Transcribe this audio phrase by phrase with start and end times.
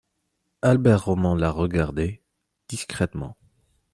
[0.63, 2.23] Albert Roman la regardait,
[2.67, 3.37] discrètement.